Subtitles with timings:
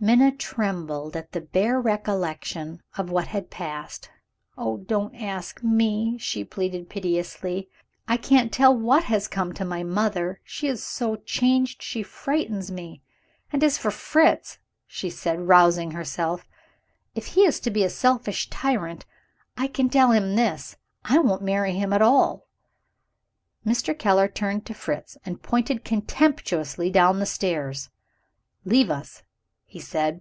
[0.00, 4.08] Minna trembled at the bare recollection of what had passed.
[4.56, 7.68] "Oh, don't ask me!" she pleaded piteously;
[8.06, 12.70] "I can't tell what has come to my mother she is so changed, she frightens
[12.70, 13.02] me.
[13.52, 16.46] And as for Fritz," she said, rousing herself,
[17.16, 19.04] "if he is to be a selfish tyrant,
[19.56, 22.46] I can tell him this I won't marry him at all!"
[23.66, 23.98] Mr.
[23.98, 27.90] Keller turned to Fritz, and pointed contemptuously down the stairs.
[28.64, 29.24] "Leave us!"
[29.70, 30.18] he said.